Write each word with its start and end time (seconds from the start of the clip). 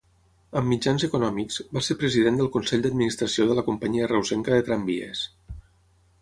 Amb 0.59 0.69
mitjans 0.73 1.03
econòmics, 1.07 1.59
va 1.77 1.83
ser 1.87 1.97
president 2.03 2.39
del 2.39 2.49
consell 2.55 2.87
d'administració 2.87 3.47
de 3.51 3.59
la 3.61 3.65
Companyia 3.69 4.09
Reusenca 4.15 4.57
de 4.57 4.65
Tramvies. 4.71 5.23